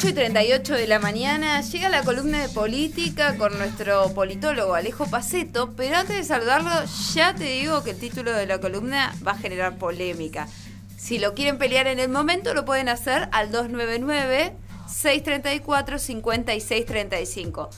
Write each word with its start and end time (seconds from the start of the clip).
8 0.00 0.08
y 0.08 0.12
38 0.14 0.74
de 0.76 0.86
la 0.86 0.98
mañana 0.98 1.60
llega 1.60 1.90
la 1.90 2.02
columna 2.02 2.40
de 2.40 2.48
política 2.48 3.36
con 3.36 3.58
nuestro 3.58 4.08
politólogo 4.14 4.74
Alejo 4.74 5.04
Paceto, 5.04 5.74
pero 5.76 5.98
antes 5.98 6.16
de 6.16 6.24
saludarlo 6.24 6.70
ya 7.12 7.34
te 7.34 7.44
digo 7.44 7.84
que 7.84 7.90
el 7.90 7.98
título 7.98 8.32
de 8.32 8.46
la 8.46 8.58
columna 8.62 9.14
va 9.26 9.32
a 9.32 9.36
generar 9.36 9.76
polémica. 9.76 10.48
Si 10.96 11.18
lo 11.18 11.34
quieren 11.34 11.58
pelear 11.58 11.86
en 11.86 11.98
el 11.98 12.08
momento 12.08 12.54
lo 12.54 12.64
pueden 12.64 12.88
hacer 12.88 13.28
al 13.32 13.52
299 13.52 14.54
634 14.88 15.98
5635. 15.98 17.68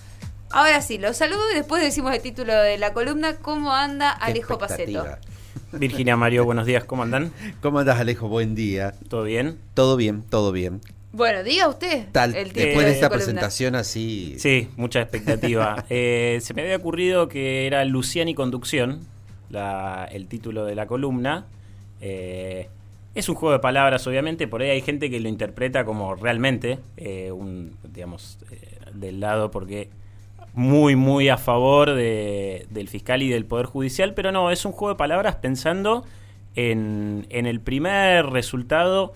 Ahora 0.51 0.81
sí, 0.81 0.99
los 0.99 1.17
saludo 1.17 1.51
y 1.51 1.57
después 1.57 1.83
decimos 1.83 2.15
el 2.15 2.23
título 2.23 2.55
de 2.55 2.79
la 2.79 2.93
columna, 2.93 3.35
¿cómo 3.39 3.73
anda 3.73 4.13
Alejo 4.13 4.59
Paceto? 4.59 5.05
Virginia 5.73 6.17
Mario, 6.17 6.45
buenos 6.45 6.67
días, 6.67 6.85
¿cómo 6.85 7.03
andan? 7.03 7.33
¿Cómo 7.61 7.81
andas 7.81 7.99
Alejo? 7.99 8.29
Buen 8.29 8.55
día. 8.55 8.95
¿Todo 9.09 9.25
bien? 9.25 9.59
Todo 9.75 9.97
bien, 9.97 10.23
todo 10.23 10.53
bien. 10.53 10.83
Bueno, 11.13 11.43
diga 11.43 11.69
usted. 11.69 12.07
Tal, 12.11 12.33
después 12.33 12.87
de 12.87 12.93
esta 12.93 13.11
presentación 13.11 13.75
así. 13.75 14.35
Sí, 14.39 14.69
mucha 14.77 15.01
expectativa. 15.01 15.85
Eh, 15.95 16.39
se 16.41 16.55
me 16.55 16.63
había 16.63 16.77
ocurrido 16.77 17.29
que 17.29 17.67
era 17.67 17.85
Luciani 17.85 18.35
Conducción, 18.35 19.01
el 20.11 20.27
título 20.27 20.65
de 20.65 20.75
la 20.75 20.87
columna. 20.87 21.45
Eh, 22.01 22.69
es 23.15 23.29
un 23.29 23.35
juego 23.35 23.53
de 23.53 23.59
palabras, 23.59 24.07
obviamente, 24.07 24.49
por 24.49 24.63
ahí 24.63 24.71
hay 24.71 24.81
gente 24.81 25.11
que 25.11 25.21
lo 25.21 25.29
interpreta 25.29 25.85
como 25.85 26.15
realmente 26.15 26.79
eh, 26.97 27.31
un, 27.31 27.77
digamos, 27.93 28.39
del 28.95 29.21
lado, 29.21 29.51
porque 29.51 29.91
muy, 30.55 30.97
muy 30.97 31.29
a 31.29 31.37
favor 31.37 31.93
de, 31.95 32.67
del 32.71 32.89
fiscal 32.89 33.23
y 33.23 33.29
del 33.29 33.45
Poder 33.45 33.67
Judicial, 33.67 34.15
pero 34.15 34.33
no, 34.33 34.51
es 34.51 34.65
un 34.65 34.73
juego 34.73 34.95
de 34.95 34.99
palabras 34.99 35.37
pensando 35.37 36.05
en, 36.55 37.27
en 37.29 37.47
el 37.47 37.61
primer 37.61 38.27
resultado, 38.27 39.13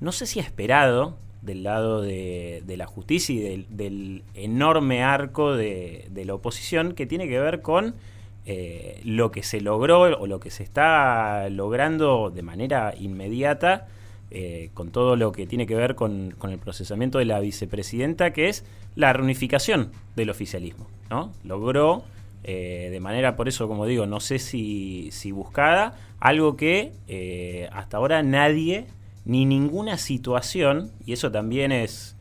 no 0.00 0.12
sé 0.12 0.26
si 0.26 0.38
esperado, 0.38 1.16
del 1.42 1.62
lado 1.62 2.02
de, 2.02 2.62
la 2.76 2.86
justicia 2.86 3.34
y 3.34 3.66
del, 3.68 4.22
enorme 4.34 5.02
arco 5.02 5.54
de, 5.54 6.10
la 6.24 6.34
oposición 6.34 6.94
que 6.94 7.06
tiene 7.06 7.28
que 7.28 7.38
ver 7.38 7.62
con 7.62 7.94
eh, 8.46 9.00
lo 9.04 9.30
que 9.30 9.42
se 9.42 9.60
logró 9.60 10.00
o 10.00 10.26
lo 10.26 10.40
que 10.40 10.50
se 10.50 10.62
está 10.62 11.48
logrando 11.50 12.30
de 12.30 12.42
manera 12.42 12.94
inmediata 12.98 13.86
eh, 14.30 14.70
con 14.74 14.90
todo 14.90 15.16
lo 15.16 15.32
que 15.32 15.46
tiene 15.46 15.66
que 15.66 15.74
ver 15.74 15.94
con, 15.94 16.34
el 16.42 16.58
procesamiento 16.58 17.18
de 17.18 17.24
la 17.24 17.40
vicepresidenta, 17.40 18.32
que 18.32 18.48
es 18.48 18.64
la 18.94 19.12
reunificación 19.12 19.92
del 20.16 20.30
oficialismo. 20.30 20.86
¿no? 21.10 21.32
Logró, 21.42 22.04
eh, 22.44 22.88
de 22.90 23.00
manera, 23.00 23.34
por 23.34 23.48
eso, 23.48 23.66
como 23.66 23.86
digo, 23.86 24.06
no 24.06 24.20
sé 24.20 24.38
si, 24.38 25.10
buscada, 25.32 25.98
algo 26.18 26.56
que 26.56 26.92
hasta 27.72 27.96
ahora 27.96 28.22
nadie, 28.22 28.86
ni 29.30 29.46
ninguna 29.46 29.96
situación, 29.96 30.90
y 31.06 31.12
eso 31.12 31.30
también 31.30 31.72
es, 31.72 32.16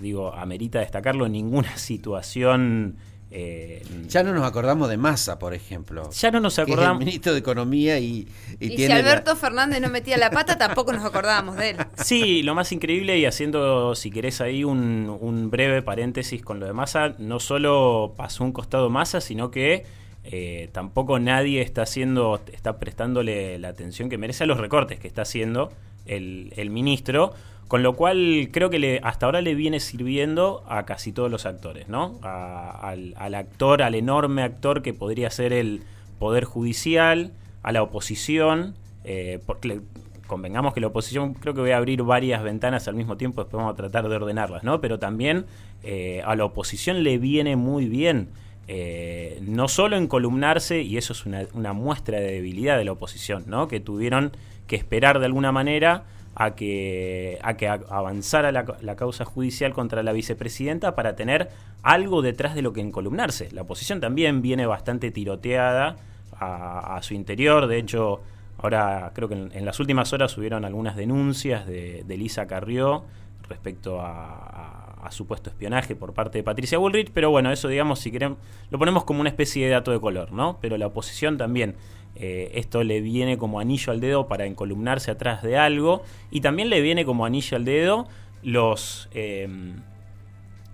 digo, 0.00 0.32
amerita 0.34 0.80
destacarlo, 0.80 1.28
ninguna 1.28 1.76
situación 1.76 2.96
eh, 3.34 3.82
ya 4.08 4.22
no 4.22 4.34
nos 4.34 4.44
acordamos 4.44 4.90
de 4.90 4.98
Massa, 4.98 5.38
por 5.38 5.54
ejemplo. 5.54 6.10
Ya 6.10 6.30
no 6.30 6.38
nos 6.38 6.58
acordamos. 6.58 7.00
el 7.00 7.06
ministro 7.06 7.32
de 7.32 7.38
Economía 7.38 7.98
y. 7.98 8.28
Y, 8.60 8.76
si 8.76 8.92
Alberto 8.92 9.34
Fernández 9.36 9.80
no 9.80 9.88
metía 9.88 10.18
la 10.18 10.30
pata, 10.30 10.58
tampoco 10.58 10.92
nos 10.92 11.02
acordábamos 11.02 11.56
de 11.56 11.70
él. 11.70 11.76
Sí, 11.96 12.42
lo 12.42 12.54
más 12.54 12.72
increíble, 12.72 13.18
y 13.18 13.24
haciendo, 13.24 13.94
si 13.94 14.10
querés, 14.10 14.42
ahí 14.42 14.64
un, 14.64 15.48
breve 15.50 15.80
paréntesis 15.80 16.42
con 16.42 16.60
lo 16.60 16.66
de 16.66 16.74
Massa, 16.74 17.14
no 17.18 17.40
solo 17.40 18.12
pasó 18.16 18.44
un 18.44 18.52
costado 18.52 18.90
Massa, 18.90 19.20
sino 19.20 19.50
que. 19.50 19.86
Eh, 20.24 20.68
tampoco 20.72 21.18
nadie 21.18 21.62
está 21.62 21.82
haciendo, 21.82 22.40
está 22.52 22.78
prestándole 22.78 23.58
la 23.58 23.68
atención 23.68 24.08
que 24.08 24.18
merece 24.18 24.44
a 24.44 24.46
los 24.46 24.58
recortes 24.58 25.00
que 25.00 25.08
está 25.08 25.22
haciendo 25.22 25.72
el, 26.06 26.52
el 26.56 26.70
ministro, 26.70 27.32
con 27.72 27.82
lo 27.82 27.94
cual 27.94 28.50
creo 28.52 28.68
que 28.68 29.00
hasta 29.02 29.24
ahora 29.24 29.40
le 29.40 29.54
viene 29.54 29.80
sirviendo 29.80 30.62
a 30.68 30.84
casi 30.84 31.10
todos 31.10 31.30
los 31.30 31.46
actores, 31.46 31.88
¿no? 31.88 32.20
al, 32.22 33.34
actor, 33.34 33.82
al 33.82 33.94
enorme 33.94 34.42
actor 34.42 34.82
que 34.82 34.92
podría 34.92 35.30
ser 35.30 35.54
el 35.54 35.82
Poder 36.18 36.44
Judicial, 36.44 37.32
a 37.62 37.72
la 37.72 37.82
oposición, 37.82 38.74
eh, 39.04 39.40
porque 39.46 39.80
convengamos 40.26 40.74
que 40.74 40.80
la 40.80 40.88
oposición 40.88 41.32
creo 41.32 41.54
que 41.54 41.62
voy 41.62 41.70
a 41.70 41.78
abrir 41.78 42.02
varias 42.02 42.42
ventanas 42.42 42.88
al 42.88 42.94
mismo 42.94 43.16
tiempo, 43.16 43.42
después 43.42 43.58
vamos 43.62 43.72
a 43.72 43.76
tratar 43.76 44.06
de 44.06 44.16
ordenarlas, 44.16 44.64
¿no? 44.64 44.82
Pero 44.82 44.98
también 44.98 45.46
eh, 45.82 46.20
a 46.26 46.36
la 46.36 46.44
oposición 46.44 47.02
le 47.02 47.16
viene 47.16 47.56
muy 47.56 47.86
bien. 47.86 48.28
Eh, 48.74 49.38
no 49.42 49.68
solo 49.68 49.98
en 49.98 50.06
columnarse, 50.06 50.80
y 50.80 50.96
eso 50.96 51.12
es 51.12 51.26
una, 51.26 51.42
una, 51.52 51.74
muestra 51.74 52.18
de 52.18 52.32
debilidad 52.32 52.78
de 52.78 52.86
la 52.86 52.92
oposición, 52.92 53.44
¿no? 53.46 53.68
que 53.68 53.80
tuvieron 53.80 54.32
que 54.66 54.76
esperar 54.76 55.18
de 55.18 55.26
alguna 55.26 55.52
manera 55.52 56.04
a 56.34 56.54
que, 56.54 57.38
a 57.42 57.58
que 57.58 57.68
avanzara 57.68 58.50
la, 58.50 58.96
causa 58.96 59.26
judicial 59.26 59.74
contra 59.74 60.02
la 60.02 60.14
vicepresidenta 60.14 60.94
para 60.94 61.16
tener 61.16 61.50
algo 61.82 62.22
detrás 62.22 62.54
de 62.54 62.62
lo 62.62 62.72
que 62.72 62.80
encolumnarse. 62.80 63.50
La 63.52 63.60
oposición 63.60 64.00
también 64.00 64.40
viene 64.40 64.64
bastante 64.64 65.10
tiroteada 65.10 65.98
a, 66.40 66.98
su 67.02 67.12
interior, 67.12 67.66
de 67.66 67.76
hecho, 67.76 68.22
ahora 68.56 69.12
creo 69.14 69.28
que 69.28 69.34
en, 69.34 69.64
las 69.66 69.80
últimas 69.80 70.14
horas 70.14 70.32
subieron 70.32 70.64
algunas 70.64 70.96
denuncias 70.96 71.66
de, 71.66 72.04
de 72.06 72.16
Lisa 72.16 72.46
Carrió 72.46 73.04
respecto 73.52 74.00
a, 74.00 75.08
supuesto 75.10 75.50
espionaje 75.50 75.94
por 75.94 76.14
parte 76.14 76.38
de 76.38 76.44
Patricia 76.44 76.78
Bullrich, 76.78 77.10
pero 77.12 77.30
bueno, 77.30 77.52
eso 77.52 77.68
digamos, 77.68 77.98
si 77.98 78.10
queremos, 78.10 78.38
lo 78.70 78.78
ponemos 78.78 79.04
como 79.04 79.20
una 79.20 79.28
especie 79.28 79.66
de 79.66 79.72
dato 79.72 79.90
de 79.90 80.00
color, 80.00 80.32
¿no? 80.32 80.58
Pero 80.62 80.78
la 80.78 80.86
oposición 80.86 81.36
también 81.36 81.74
eh, 82.14 82.52
esto 82.54 82.84
le 82.84 83.00
viene 83.00 83.38
como 83.38 83.60
anillo 83.60 83.92
al 83.92 84.00
dedo 84.00 84.26
para 84.28 84.46
encolumnarse 84.46 85.10
atrás 85.10 85.42
de 85.42 85.56
algo. 85.56 86.02
Y 86.30 86.40
también 86.40 86.70
le 86.70 86.80
viene 86.80 87.04
como 87.04 87.24
anillo 87.24 87.56
al 87.56 87.64
dedo 87.64 88.06
los... 88.42 89.08
Em, 89.12 89.76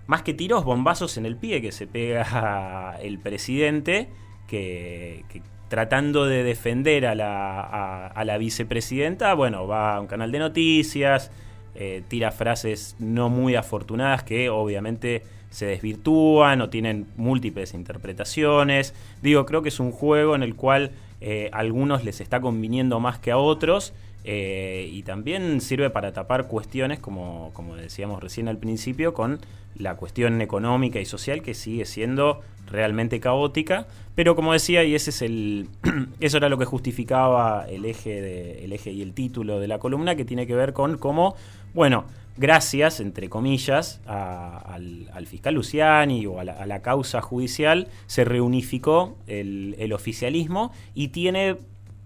más 0.07 0.23
que 0.23 0.33
tiros, 0.33 0.63
bombazos 0.63 1.17
en 1.17 1.27
el 1.27 1.35
pie 1.35 1.61
que 1.61 1.71
se 1.71 1.85
pega 1.85 2.97
el 3.01 3.19
presidente, 3.19 4.09
que, 4.47 5.23
tratando 5.67 6.25
de 6.25 6.43
defender 6.43 7.05
a 7.05 7.13
la, 7.13 8.07
a, 8.07 8.25
la, 8.25 8.37
vicepresidenta, 8.39 9.35
bueno, 9.35 9.67
va 9.67 9.95
a 9.95 9.99
un 9.99 10.07
canal 10.07 10.31
de 10.31 10.39
noticias, 10.39 11.31
eh, 11.75 12.03
tira 12.07 12.31
frases 12.31 12.95
no 12.99 13.29
muy 13.29 13.55
afortunadas 13.55 14.23
que 14.23 14.49
obviamente 14.49 15.23
se 15.49 15.65
desvirtúan 15.65 16.61
o 16.61 16.69
tienen 16.69 17.07
múltiples 17.17 17.73
interpretaciones. 17.73 18.93
Digo, 19.21 19.45
creo 19.45 19.61
que 19.61 19.69
es 19.69 19.79
un 19.79 19.91
juego 19.91 20.35
en 20.35 20.43
el 20.43 20.55
cual 20.55 20.91
eh, 21.21 21.49
algunos 21.53 22.03
les 22.03 22.21
está 22.21 22.39
conviniendo 22.39 22.99
más 22.99 23.19
que 23.19 23.31
a 23.31 23.37
otros. 23.37 23.93
Eh, 24.23 24.89
y 24.91 25.03
también 25.03 25.61
sirve 25.61 25.89
para 25.89 26.11
tapar 26.13 26.47
cuestiones, 26.47 26.99
como, 26.99 27.51
como 27.53 27.75
decíamos 27.75 28.21
recién 28.21 28.47
al 28.47 28.57
principio, 28.57 29.13
con 29.13 29.39
la 29.75 29.95
cuestión 29.95 30.41
económica 30.41 30.99
y 30.99 31.05
social 31.05 31.41
que 31.41 31.53
sigue 31.53 31.85
siendo 31.85 32.41
realmente 32.69 33.19
caótica. 33.19 33.87
Pero 34.15 34.35
como 34.35 34.53
decía, 34.53 34.83
y 34.83 34.95
ese 34.95 35.09
es 35.11 35.21
el. 35.21 35.69
eso 36.19 36.37
era 36.37 36.49
lo 36.49 36.57
que 36.57 36.65
justificaba 36.65 37.65
el 37.69 37.85
eje, 37.85 38.21
de, 38.21 38.65
el 38.65 38.73
eje 38.73 38.91
y 38.91 39.01
el 39.01 39.13
título 39.13 39.59
de 39.59 39.67
la 39.67 39.79
columna, 39.79 40.15
que 40.15 40.25
tiene 40.25 40.45
que 40.45 40.55
ver 40.55 40.73
con 40.73 40.97
cómo, 40.97 41.35
bueno, 41.73 42.05
gracias, 42.39 42.99
entre 42.99 43.29
comillas, 43.29 44.01
al, 44.05 45.27
fiscal 45.27 45.53
Luciani 45.53 46.25
o 46.25 46.39
a 46.39 46.43
la, 46.43 46.81
causa 46.81 47.21
judicial, 47.21 47.87
se 48.07 48.25
reunificó 48.25 49.17
el, 49.27 49.91
oficialismo 49.93 50.71
y 50.93 51.09
tiene 51.09 51.57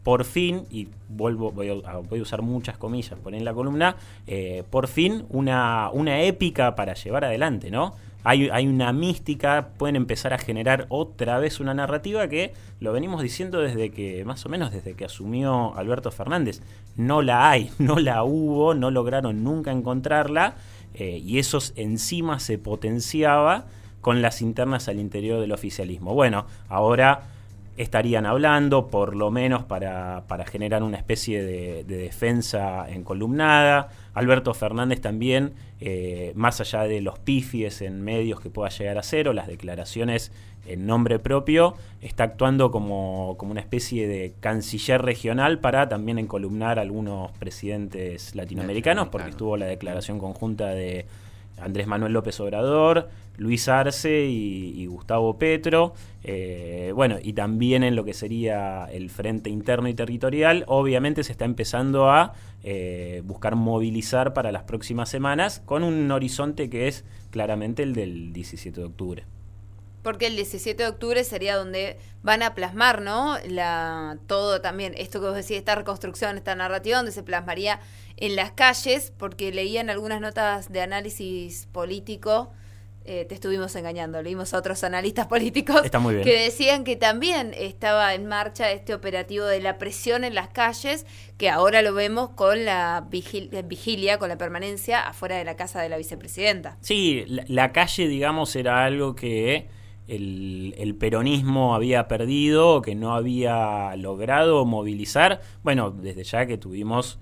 por 0.04 0.26
fin, 0.26 0.66
y 0.70 0.90
vuelvo, 1.10 1.52
voy 1.52 1.70
a, 1.70 2.22
usar 2.22 2.42
muchas 2.42 2.78
comillas 2.78 3.18
por 3.20 3.34
en 3.34 3.46
la 3.46 3.54
columna, 3.54 3.96
eh, 4.28 4.64
por 4.70 4.88
fin 4.88 5.26
una, 5.30 5.90
una 5.92 6.22
épica 6.22 6.76
para 6.76 6.94
llevar 6.94 7.26
adelante, 7.26 7.72
¿no? 7.72 7.96
hay, 8.24 8.68
una 8.68 8.94
mística, 8.94 9.70
pueden 9.78 9.96
empezar 9.98 10.34
a 10.34 10.38
generar 10.38 10.86
otra 10.90 11.40
vez 11.40 11.60
una 11.60 11.74
narrativa 11.74 12.28
que 12.30 12.54
lo 12.80 12.94
venimos 12.94 13.22
diciendo 13.22 13.60
desde 13.60 13.92
que, 13.92 14.24
más 14.24 14.46
o 14.46 14.50
menos 14.50 14.72
desde 14.72 14.94
que 14.94 15.06
asumió 15.06 15.76
Alberto 15.76 16.10
Fernández. 16.10 16.62
No 16.96 17.22
la 17.22 17.50
hay, 17.50 17.72
no 17.80 18.00
la 18.00 18.24
hubo, 18.24 18.74
no 18.74 18.92
lograron 18.92 19.44
nunca 19.44 19.72
encontrarla 19.72 20.56
eh, 20.94 21.22
y 21.24 21.40
eso 21.40 21.60
encima 21.76 22.40
se 22.40 22.58
potenciaba 22.58 23.66
con 24.00 24.22
las 24.22 24.42
internas 24.42 24.88
al 24.88 25.00
interior 25.00 25.40
del 25.42 25.52
oficialismo. 25.52 26.14
Bueno, 26.14 26.46
ahora 26.70 27.24
estarían 27.78 28.26
hablando, 28.26 28.88
por 28.88 29.16
lo 29.16 29.32
menos 29.32 29.64
para, 29.64 30.24
para 30.28 30.46
generar 30.46 30.84
una 30.84 30.98
especie 30.98 31.44
de, 31.44 31.84
defensa 31.84 32.90
encolumnada. 32.90 33.90
Alberto 34.14 34.54
Fernández 34.54 35.02
también, 35.02 35.54
eh, 35.80 36.34
más 36.36 36.62
allá 36.62 36.84
de 36.84 37.02
los 37.02 37.18
pifies 37.20 37.82
en 37.82 38.02
medios 38.02 38.40
que 38.40 38.50
pueda 38.50 38.70
llegar 38.70 38.98
a 38.98 39.04
ser 39.04 39.28
o 39.28 39.34
las 39.34 39.48
declaraciones 39.48 40.32
en 40.66 40.86
nombre 40.86 41.20
propio, 41.20 41.76
está 42.02 42.24
actuando 42.24 42.72
como, 42.72 43.36
como 43.38 43.52
una 43.52 43.62
especie 43.62 44.08
de 44.08 44.34
canciller 44.40 45.02
regional 45.02 45.60
para 45.60 45.90
también 45.90 46.20
encolumnar 46.20 46.80
a 46.80 46.84
algunos 46.84 47.32
presidentes 47.34 48.36
latinoamericanos, 48.36 49.10
porque 49.10 49.32
estuvo 49.32 49.58
la 49.58 49.66
declaración 49.66 50.20
conjunta 50.20 50.70
de 50.70 51.06
Andrés 51.60 51.88
Manuel 51.88 52.14
López 52.14 52.40
Obrador, 52.40 53.10
Luis 53.38 53.68
Arce 53.68 54.26
y, 54.26 54.86
Gustavo 54.86 55.38
Petro. 55.38 55.94
Eh, 56.24 56.92
bueno, 56.96 57.18
y 57.22 57.34
también 57.34 57.84
en 57.84 57.96
lo 57.96 58.04
que 58.04 58.14
sería 58.14 58.86
el 58.86 59.10
frente 59.10 59.50
interno 59.50 59.88
y 59.88 59.94
territorial, 59.94 60.64
obviamente 60.68 61.24
se 61.24 61.32
está 61.32 61.46
empezando 61.46 62.10
a 62.10 62.34
eh, 62.64 63.22
buscar 63.26 63.56
movilizar 63.56 64.34
para 64.34 64.52
las 64.52 64.64
próximas 64.64 65.10
semanas 65.10 65.62
con 65.66 65.84
un 65.84 66.10
horizonte 66.12 66.70
que 66.70 66.88
es 66.88 67.06
claramente 67.32 67.84
el 67.84 67.94
del 67.94 68.34
17 68.34 68.80
de 68.80 68.86
octubre. 68.86 69.26
Porque 70.04 70.28
el 70.28 70.36
17 70.36 70.84
de 70.84 70.90
octubre 70.90 71.24
sería 71.24 71.56
donde 71.56 71.98
van 72.22 72.44
a 72.44 72.54
plasmar, 72.54 73.02
¿no? 73.02 73.38
La, 73.48 74.20
todo 74.28 74.62
también, 74.62 74.94
esto 74.98 75.20
que 75.20 75.28
vos 75.28 75.36
decís, 75.36 75.58
esta 75.58 75.74
reconstrucción, 75.74 76.38
esta 76.38 76.54
narrativa, 76.54 76.98
donde 76.98 77.12
se 77.12 77.24
plasmaría 77.24 77.80
en 78.18 78.36
las 78.36 78.52
calles, 78.52 79.12
porque 79.18 79.52
leían 79.52 79.90
algunas 79.90 80.22
notas 80.22 80.72
de 80.72 80.82
análisis 80.82 81.68
político 81.72 82.52
eh, 83.06 83.26
te 83.26 83.36
estuvimos 83.36 83.76
engañando, 83.76 84.22
leímos 84.22 84.54
a 84.54 84.58
otros 84.58 84.82
analistas 84.86 85.28
políticos 85.28 85.82
que 86.24 86.40
decían 86.40 86.86
que 86.86 86.96
también 86.96 87.54
estaba 87.54 88.14
en 88.14 88.28
marcha 88.28 88.72
este 88.72 88.94
operativo 88.94 89.46
de 89.46 89.60
la 89.60 89.78
presión 89.78 90.24
en 90.24 90.34
las 90.34 90.48
calles, 90.48 91.06
que 91.38 91.50
ahora 91.50 91.82
lo 91.82 91.94
vemos 91.94 92.30
con 92.30 92.64
la 92.64 93.06
vigilia, 93.10 94.20
con 94.20 94.30
la 94.30 94.38
permanencia 94.38 95.02
afuera 95.06 95.36
de 95.36 95.44
la 95.44 95.58
casa 95.58 95.82
de 95.82 95.90
la 95.90 95.98
vicepresidenta. 95.98 96.78
Sí, 96.80 97.26
la, 97.28 97.74
calle, 97.74 98.08
digamos, 98.08 98.56
era 98.56 98.86
algo 98.86 99.16
que 99.16 99.68
el, 100.08 100.96
peronismo 101.00 101.76
había 101.76 102.08
perdido, 102.08 102.82
que 102.82 102.96
no 102.96 103.16
había 103.16 103.96
logrado 103.96 104.66
movilizar. 104.66 105.42
Bueno, 105.64 105.92
desde 105.92 106.24
ya 106.24 106.46
que 106.46 106.58
tuvimos, 106.58 107.20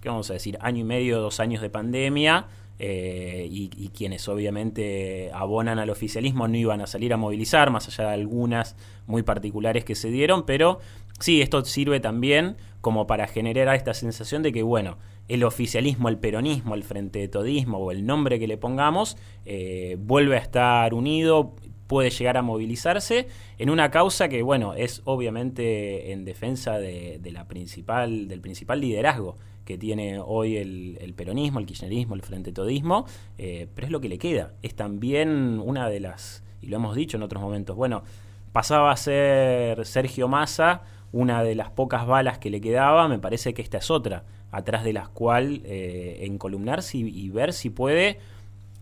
¿qué 0.00 0.08
vamos 0.08 0.30
a 0.30 0.34
decir?, 0.34 0.58
año 0.60 0.80
y 0.80 0.84
medio, 0.84 1.20
dos 1.20 1.40
años 1.40 1.62
de 1.62 1.70
pandemia 1.70 2.46
eh, 2.78 3.46
y, 3.50 3.68
quienes 3.90 4.26
obviamente 4.28 5.30
abonan 5.32 5.78
al 5.78 5.90
oficialismo 5.90 6.48
no 6.48 6.56
iban 6.56 6.80
a 6.80 6.86
salir 6.86 7.12
a 7.12 7.16
movilizar, 7.16 7.70
más 7.70 7.86
allá 7.88 8.08
de 8.08 8.14
algunas 8.14 8.76
muy 9.06 9.22
particulares 9.22 9.84
que 9.84 9.94
se 9.94 10.10
dieron, 10.10 10.44
pero 10.44 10.80
sí, 11.20 11.42
esto 11.42 11.64
sirve 11.64 12.00
también 12.00 12.56
como 12.80 13.06
para 13.06 13.28
generar 13.28 13.74
esta 13.76 13.94
sensación 13.94 14.42
de 14.42 14.52
que, 14.52 14.64
bueno, 14.64 14.98
el 15.28 15.44
oficialismo, 15.44 16.08
el 16.08 16.18
peronismo, 16.18 16.74
el 16.74 16.82
frente 16.82 17.20
de 17.20 17.28
todismo 17.28 17.78
o 17.78 17.92
el 17.92 18.04
nombre 18.04 18.40
que 18.40 18.48
le 18.48 18.56
pongamos, 18.56 19.16
eh, 19.44 19.96
vuelve 20.00 20.36
a 20.36 20.40
estar 20.40 20.92
unido, 20.92 21.54
puede 21.92 22.08
llegar 22.08 22.38
a 22.38 22.42
movilizarse 22.42 23.28
en 23.58 23.68
una 23.68 23.90
causa 23.90 24.30
que, 24.30 24.40
bueno, 24.40 24.72
es 24.72 25.02
obviamente 25.04 26.12
en 26.12 26.24
defensa 26.24 26.78
de, 26.78 27.20
la 27.30 27.46
principal, 27.46 28.28
del 28.28 28.40
principal 28.40 28.80
liderazgo 28.80 29.36
que 29.66 29.76
tiene 29.76 30.18
hoy 30.18 30.56
el, 30.56 31.12
peronismo, 31.14 31.58
el 31.58 31.66
kirchnerismo, 31.66 32.14
el 32.14 32.22
frente 32.22 32.50
todismo, 32.50 33.04
eh, 33.36 33.68
pero 33.74 33.88
es 33.88 33.90
lo 33.90 34.00
que 34.00 34.08
le 34.08 34.16
queda. 34.16 34.54
Es 34.62 34.74
también 34.74 35.60
una 35.62 35.90
de 35.90 36.00
las, 36.00 36.42
y 36.62 36.68
lo 36.68 36.76
hemos 36.76 36.96
dicho 36.96 37.18
en 37.18 37.24
otros 37.24 37.42
momentos, 37.42 37.76
bueno, 37.76 38.04
pasaba 38.52 38.90
a 38.90 38.96
ser 38.96 39.84
Sergio 39.84 40.28
Massa 40.28 40.84
una 41.12 41.42
de 41.42 41.54
las 41.54 41.68
pocas 41.68 42.06
balas 42.06 42.38
que 42.38 42.48
le 42.48 42.62
quedaba, 42.62 43.06
me 43.06 43.18
parece 43.18 43.52
que 43.52 43.60
esta 43.60 43.76
es 43.76 43.90
otra, 43.90 44.24
atrás 44.50 44.82
de 44.82 44.94
las 44.94 45.10
cual 45.10 45.60
eh, 45.66 46.20
encolumnarse 46.22 46.96
y, 46.96 47.28
ver 47.28 47.52
si 47.52 47.68
puede 47.68 48.18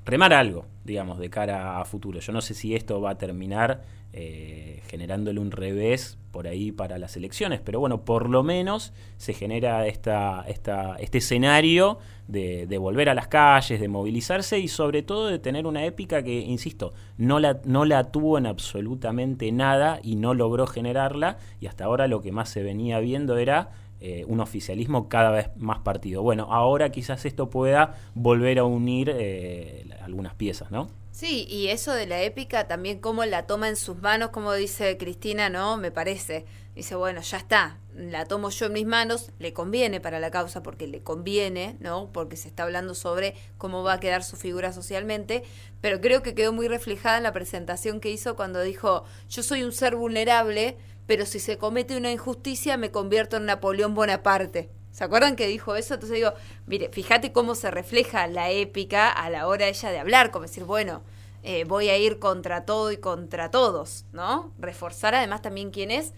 remar 0.05 0.33
algo, 0.33 0.67
digamos, 0.85 1.19
de 1.19 1.31
cara 1.31 1.81
a 1.81 1.85
futuro. 1.85 2.21
Yo 2.21 2.33
no 2.33 2.41
sé 2.41 2.55
si 2.55 2.75
esto 2.75 3.01
va 3.01 3.11
a 3.11 3.19
terminar 3.19 3.83
eh, 4.13 4.83
generándole 4.89 5.39
un 5.39 5.53
revés 5.53 6.19
por 6.33 6.49
ahí 6.49 6.73
para 6.73 6.99
las 6.99 7.17
elecciones, 7.17 7.61
pero 7.61 7.79
bueno, 7.79 8.05
por 8.05 8.29
lo 8.29 8.43
menos 8.43 8.93
se 9.19 9.35
genera 9.35 9.87
esta, 9.87 10.45
esta, 10.49 10.97
este 10.97 11.19
escenario 11.19 11.99
de, 12.27 12.67
volver 12.79 13.09
a 13.09 13.15
las 13.15 13.29
calles, 13.29 13.81
de 13.81 13.89
movilizarse 13.89 14.59
y 14.59 14.67
sobre 14.67 15.03
todo 15.03 15.29
de 15.29 15.39
tener 15.39 15.67
una 15.67 15.85
épica 15.85 16.23
que, 16.23 16.41
insisto, 16.41 16.93
no 17.19 17.39
la, 17.39 17.61
no 17.65 17.85
la 17.85 18.05
tuvo 18.11 18.39
en 18.39 18.47
absolutamente 18.47 19.53
nada 19.53 20.01
y 20.03 20.17
no 20.17 20.35
logró 20.35 20.67
generarla 20.67 21.39
y 21.61 21.67
hasta 21.67 21.85
ahora 21.85 22.09
lo 22.09 22.21
que 22.21 22.33
más 22.33 22.49
se 22.49 22.63
venía 22.63 22.99
viendo 23.01 23.39
era 23.39 23.71
eh, 24.01 24.25
un 24.27 24.41
oficialismo 24.41 25.09
cada 25.09 25.31
vez 25.31 25.51
más 25.57 25.81
partido. 25.81 26.23
Bueno, 26.23 26.49
ahora 26.51 26.91
quizás 26.91 27.25
esto 27.27 27.51
pueda 27.51 27.99
volver 28.15 28.59
a 28.59 28.65
unir 28.65 29.13
eh, 29.15 29.87
algunas 30.03 30.35
piezas, 30.35 30.71
¿no? 30.71 30.89
Sí, 31.13 31.47
y 31.51 31.69
eso 31.69 31.93
de 31.93 32.07
la 32.07 32.23
épica 32.23 32.67
también 32.67 32.99
cómo 32.99 33.25
la 33.27 33.47
toma 33.47 33.69
en 33.69 33.77
sus 33.77 34.01
manos, 34.01 34.31
como 34.31 34.55
dice 34.55 34.97
Cristina, 34.97 35.51
¿no? 35.51 35.77
Me 35.77 35.91
parece. 35.91 36.47
Dice, 36.75 36.95
bueno, 36.95 37.21
ya 37.21 37.37
está, 37.37 37.79
la 37.95 38.25
tomo 38.25 38.49
yo 38.49 38.67
en 38.67 38.73
mis 38.73 38.87
manos, 38.87 39.33
le 39.39 39.53
conviene 39.53 40.01
para 40.01 40.21
la 40.21 40.31
causa 40.31 40.63
porque 40.63 40.87
le 40.87 41.03
conviene, 41.03 41.77
¿no? 41.81 42.11
Porque 42.13 42.37
se 42.37 42.49
está 42.49 42.63
hablando 42.63 42.95
sobre 42.95 43.35
cómo 43.59 43.83
va 43.83 43.95
a 43.95 44.01
quedar 44.01 44.23
su 44.23 44.37
figura 44.37 44.73
socialmente, 44.73 45.43
pero 45.81 46.01
creo 46.01 46.23
que 46.23 46.35
quedó 46.35 46.53
muy 46.53 46.69
reflejada 46.69 47.19
en 47.19 47.25
la 47.25 47.33
presentación 47.33 48.01
que 48.01 48.11
hizo 48.11 48.37
cuando 48.37 48.63
dijo, 48.63 49.05
yo 49.29 49.43
soy 49.43 49.63
un 49.65 49.73
ser 49.73 49.97
vulnerable, 49.97 50.79
pero 51.11 51.27
si 51.27 51.41
se 51.41 51.59
comete 51.59 51.97
una 51.97 52.13
injusticia 52.13 52.77
me 52.77 52.93
convierto 52.93 53.39
en 53.39 53.47
Napoleón 53.47 53.97
Bonaparte. 53.97 54.71
¿Se 54.93 55.03
acuerdan 55.03 55.35
que 55.35 55.49
dijo 55.49 55.75
eso? 55.75 55.95
Entonces 55.95 56.15
digo, 56.15 56.35
mire, 56.69 56.89
fíjate 56.89 57.33
cómo 57.33 57.57
se 57.57 57.69
refleja 57.73 58.29
la 58.29 58.53
épica 58.53 59.11
a 59.11 59.29
la 59.29 59.49
hora 59.49 59.67
ella 59.67 59.91
de 59.91 59.99
hablar, 59.99 60.31
como 60.31 60.45
decir, 60.45 60.63
bueno, 60.63 61.03
eh, 61.43 61.65
voy 61.65 61.89
a 61.89 61.99
ir 61.99 62.21
contra 62.21 62.65
todo 62.65 62.93
y 62.93 62.99
contra 62.99 63.51
todos, 63.51 64.05
¿no? 64.13 64.53
Reforzar 64.61 65.17
además 65.17 65.43
también 65.43 65.73
quién 65.73 65.91
es. 65.91 66.13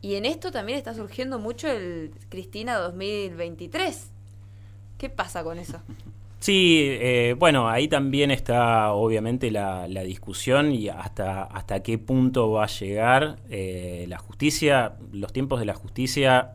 Y 0.00 0.14
en 0.14 0.24
esto 0.24 0.50
también 0.50 0.78
está 0.78 0.94
surgiendo 0.94 1.38
mucho 1.38 1.68
el 1.68 2.14
Cristina 2.30 2.78
2023. 2.78 4.12
¿Qué 4.96 5.10
pasa 5.10 5.44
con 5.44 5.58
eso? 5.58 5.78
Sí, 6.42 6.80
eh, 6.80 7.34
bueno, 7.38 7.68
ahí 7.68 7.88
también 7.88 8.30
está 8.30 8.92
obviamente 8.92 9.50
la, 9.50 9.86
discusión 9.86 10.72
y 10.72 10.88
hasta, 10.88 11.44
hasta 11.44 11.82
qué 11.82 11.98
punto 11.98 12.50
va 12.50 12.64
a 12.64 12.66
llegar 12.66 13.36
eh, 13.48 14.04
la 14.08 14.18
justicia. 14.18 14.96
Los 15.12 15.32
tiempos 15.32 15.60
de 15.60 15.66
la 15.66 15.74
justicia 15.74 16.52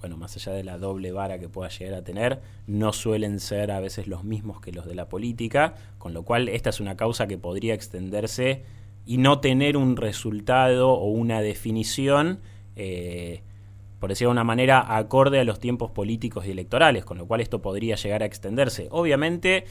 bueno, 0.00 0.16
más 0.16 0.34
allá 0.36 0.52
de 0.52 0.64
la 0.64 0.78
doble 0.78 1.12
vara 1.12 1.38
que 1.38 1.48
pueda 1.48 1.68
llegar 1.68 1.94
a 1.94 2.02
tener, 2.02 2.40
no 2.66 2.92
suelen 2.92 3.38
ser 3.38 3.70
a 3.70 3.80
veces 3.80 4.06
los 4.06 4.24
mismos 4.24 4.60
que 4.60 4.72
los 4.72 4.86
de 4.86 4.94
la 4.94 5.08
política, 5.08 5.74
con 5.98 6.14
lo 6.14 6.22
cual 6.22 6.48
esta 6.48 6.70
es 6.70 6.80
una 6.80 6.96
causa 6.96 7.26
que 7.26 7.36
podría 7.36 7.74
extenderse 7.74 8.62
y 9.04 9.18
no 9.18 9.40
tener 9.40 9.76
un 9.76 9.96
resultado 9.96 10.92
o 10.92 11.10
una 11.10 11.42
definición, 11.42 12.40
eh, 12.76 13.42
por 14.00 14.08
decirlo 14.08 14.30
de 14.30 14.32
una 14.32 14.44
manera, 14.44 14.96
acorde 14.96 15.38
a 15.38 15.44
los 15.44 15.60
tiempos 15.60 15.90
políticos 15.90 16.46
y 16.46 16.50
electorales, 16.50 17.04
con 17.04 17.18
lo 17.18 17.26
cual 17.26 17.42
esto 17.42 17.60
podría 17.60 17.96
llegar 17.96 18.22
a 18.22 18.26
extenderse. 18.26 18.88
Obviamente, 18.90 19.66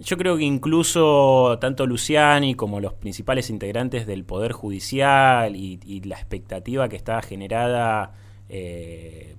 yo 0.00 0.16
creo 0.16 0.36
que 0.36 0.42
incluso 0.42 1.58
tanto 1.60 1.86
Luciani 1.86 2.54
como 2.54 2.80
los 2.80 2.92
principales 2.94 3.50
integrantes 3.50 4.06
del 4.06 4.24
Poder 4.24 4.52
Judicial 4.52 5.54
y, 5.54 6.00
la 6.04 6.16
expectativa 6.16 6.88
que 6.88 6.96
está 6.96 7.22
generada 7.22 8.12
eh, 8.48 9.36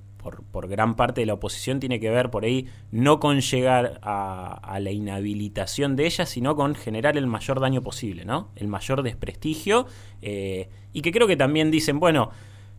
por, 0.51 0.69
gran 0.69 0.95
parte 0.95 1.21
de 1.21 1.27
la 1.27 1.33
oposición 1.33 1.81
tiene 1.81 1.99
que 1.99 2.09
ver 2.09 2.29
por 2.29 2.45
ahí 2.45 2.67
no 2.91 3.19
con 3.19 3.41
llegar 3.41 3.99
a, 4.01 4.79
la 4.79 4.91
inhabilitación 4.91 5.97
de 5.97 6.05
ella, 6.05 6.25
sino 6.25 6.55
con 6.55 6.75
generar 6.75 7.17
el 7.17 7.27
mayor 7.27 7.59
daño 7.59 7.81
posible, 7.81 8.23
¿no? 8.23 8.49
El 8.55 8.69
mayor 8.69 9.03
desprestigio. 9.03 9.85
Eh, 10.21 10.69
y 10.93 11.01
que 11.01 11.11
creo 11.11 11.27
que 11.27 11.35
también 11.35 11.71
dicen, 11.71 11.99
bueno, 11.99 12.31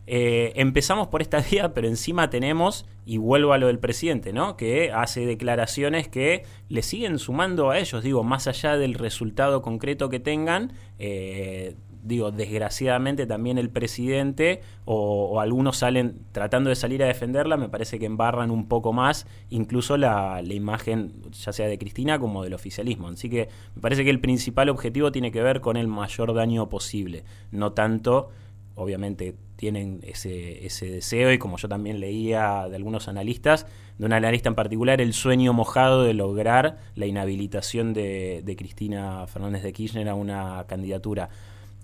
eh, 0.07 0.53
empezamos 0.55 1.07
por 1.07 1.21
esta 1.21 1.39
vía, 1.51 1.73
pero 1.73 1.87
encima 1.87 2.29
tenemos, 2.29 2.85
y 3.05 3.17
vuelvo 3.17 3.53
a 3.53 3.57
lo 3.57 3.67
del 3.67 3.79
presidente, 3.79 4.33
¿no? 4.33 4.57
Que 4.57 4.91
hace 4.91 5.25
declaraciones 5.25 6.07
que 6.07 6.43
le 6.69 6.81
siguen 6.81 7.19
sumando 7.19 7.69
a 7.69 7.79
ellos, 7.79 8.03
digo, 8.03 8.23
más 8.23 8.47
allá 8.47 8.77
del 8.77 8.93
resultado 8.93 9.61
concreto 9.61 10.09
que 10.09 10.19
tengan, 10.19 10.73
eh, 10.99 11.75
digo, 12.05 12.31
desgraciadamente 12.31 13.25
también 13.25 13.57
el 13.57 13.69
presidente 13.71 14.61
o, 14.85 15.41
algunos 15.41 15.77
salen 15.77 16.19
tratando 16.31 16.69
de 16.69 16.75
salir 16.75 17.03
a 17.03 17.07
defenderla, 17.07 17.57
me 17.57 17.67
parece 17.67 17.97
que 17.97 18.05
embarran 18.05 18.51
un 18.51 18.67
poco 18.67 18.93
más 18.93 19.25
incluso 19.49 19.97
la, 19.97 20.41
imagen, 20.43 21.13
ya 21.31 21.51
sea 21.51 21.67
de 21.67 21.77
Cristina 21.79 22.19
como 22.19 22.43
del 22.43 22.53
oficialismo. 22.53 23.07
Así 23.07 23.29
que 23.29 23.49
me 23.75 23.81
parece 23.81 24.03
que 24.03 24.11
el 24.11 24.19
principal 24.19 24.69
objetivo 24.69 25.11
tiene 25.11 25.31
que 25.31 25.41
ver 25.41 25.61
con 25.61 25.77
el 25.77 25.87
mayor 25.87 26.33
daño 26.35 26.69
posible, 26.69 27.23
no 27.51 27.73
tanto, 27.73 28.29
obviamente 28.75 29.35
tienen 29.55 30.01
ese, 30.03 30.65
ese 30.65 30.87
deseo 30.87 31.31
y 31.31 31.37
como 31.37 31.57
yo 31.57 31.67
también 31.67 31.99
leía 31.99 32.67
de 32.69 32.75
algunos 32.75 33.07
analistas, 33.07 33.65
de 33.97 34.05
un 34.05 34.13
analista 34.13 34.49
en 34.49 34.55
particular, 34.55 35.01
el 35.01 35.13
sueño 35.13 35.53
mojado 35.53 36.03
de 36.03 36.13
lograr 36.13 36.77
la 36.95 37.05
inhabilitación 37.05 37.93
de, 37.93 38.41
de 38.43 38.55
Cristina 38.55 39.25
Fernández 39.27 39.63
de 39.63 39.73
Kirchner 39.73 40.09
a 40.09 40.15
una 40.15 40.65
candidatura. 40.67 41.29